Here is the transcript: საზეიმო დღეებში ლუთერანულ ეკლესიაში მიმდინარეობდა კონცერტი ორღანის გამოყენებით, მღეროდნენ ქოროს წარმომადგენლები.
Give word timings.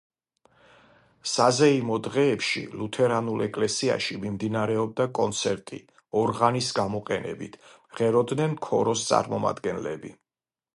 საზეიმო 1.31 1.97
დღეებში 2.07 2.63
ლუთერანულ 2.79 3.43
ეკლესიაში 3.47 4.17
მიმდინარეობდა 4.25 5.09
კონცერტი 5.21 5.81
ორღანის 6.23 6.73
გამოყენებით, 6.81 7.63
მღეროდნენ 7.77 8.61
ქოროს 8.69 9.09
წარმომადგენლები. 9.13 10.17